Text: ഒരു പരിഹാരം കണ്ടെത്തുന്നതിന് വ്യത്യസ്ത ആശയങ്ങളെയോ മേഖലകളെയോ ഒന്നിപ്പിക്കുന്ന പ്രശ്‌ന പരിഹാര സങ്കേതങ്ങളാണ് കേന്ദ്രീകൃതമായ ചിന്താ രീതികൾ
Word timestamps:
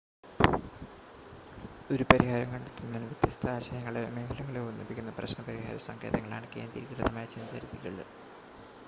ഒരു 1.89 2.03
പരിഹാരം 2.09 2.47
കണ്ടെത്തുന്നതിന് 2.53 3.09
വ്യത്യസ്ത 3.11 3.51
ആശയങ്ങളെയോ 3.51 4.07
മേഖലകളെയോ 4.15 4.65
ഒന്നിപ്പിക്കുന്ന 4.69 5.13
പ്രശ്‌ന 5.19 5.43
പരിഹാര 5.43 5.77
സങ്കേതങ്ങളാണ് 5.89 6.49
കേന്ദ്രീകൃതമായ 6.55 7.27
ചിന്താ 7.35 7.61
രീതികൾ 7.65 7.97